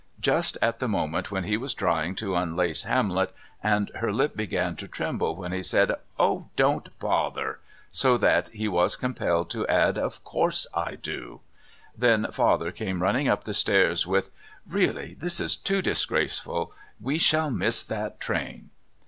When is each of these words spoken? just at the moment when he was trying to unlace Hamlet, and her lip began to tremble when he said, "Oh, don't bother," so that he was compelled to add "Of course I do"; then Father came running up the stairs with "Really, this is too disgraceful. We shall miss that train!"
just 0.19 0.57
at 0.63 0.79
the 0.79 0.87
moment 0.87 1.29
when 1.29 1.43
he 1.43 1.55
was 1.57 1.75
trying 1.75 2.15
to 2.15 2.33
unlace 2.33 2.85
Hamlet, 2.85 3.31
and 3.61 3.91
her 3.97 4.11
lip 4.11 4.35
began 4.35 4.75
to 4.75 4.87
tremble 4.87 5.35
when 5.35 5.51
he 5.51 5.61
said, 5.61 5.91
"Oh, 6.17 6.49
don't 6.55 6.89
bother," 6.97 7.59
so 7.91 8.17
that 8.17 8.47
he 8.47 8.67
was 8.67 8.95
compelled 8.95 9.51
to 9.51 9.67
add 9.67 9.99
"Of 9.99 10.23
course 10.23 10.65
I 10.73 10.95
do"; 10.95 11.41
then 11.95 12.25
Father 12.31 12.71
came 12.71 13.03
running 13.03 13.27
up 13.27 13.43
the 13.43 13.53
stairs 13.53 14.07
with 14.07 14.31
"Really, 14.67 15.13
this 15.19 15.39
is 15.39 15.55
too 15.55 15.83
disgraceful. 15.83 16.73
We 16.99 17.19
shall 17.19 17.51
miss 17.51 17.83
that 17.83 18.19
train!" 18.19 18.71